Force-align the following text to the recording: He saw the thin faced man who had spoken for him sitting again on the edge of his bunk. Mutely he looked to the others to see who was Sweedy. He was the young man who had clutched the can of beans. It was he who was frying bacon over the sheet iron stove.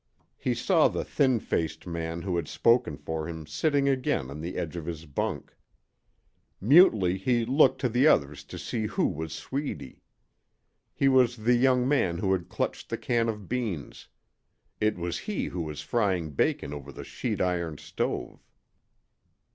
He 0.39 0.55
saw 0.55 0.87
the 0.87 1.05
thin 1.05 1.39
faced 1.39 1.85
man 1.85 2.23
who 2.23 2.35
had 2.35 2.47
spoken 2.47 2.97
for 2.97 3.29
him 3.29 3.45
sitting 3.45 3.87
again 3.87 4.31
on 4.31 4.41
the 4.41 4.57
edge 4.57 4.75
of 4.75 4.87
his 4.87 5.05
bunk. 5.05 5.55
Mutely 6.59 7.19
he 7.19 7.45
looked 7.45 7.79
to 7.81 7.87
the 7.87 8.07
others 8.07 8.43
to 8.45 8.57
see 8.57 8.87
who 8.87 9.05
was 9.07 9.31
Sweedy. 9.31 10.01
He 10.91 11.07
was 11.07 11.35
the 11.37 11.53
young 11.53 11.87
man 11.87 12.17
who 12.17 12.31
had 12.31 12.49
clutched 12.49 12.89
the 12.89 12.97
can 12.97 13.29
of 13.29 13.47
beans. 13.47 14.07
It 14.79 14.97
was 14.97 15.19
he 15.29 15.45
who 15.45 15.61
was 15.61 15.81
frying 15.81 16.31
bacon 16.31 16.73
over 16.73 16.91
the 16.91 17.03
sheet 17.03 17.39
iron 17.39 17.77
stove. 17.77 18.43